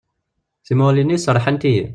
[0.65, 1.85] Timuɣliwin-is rḥant-iyi.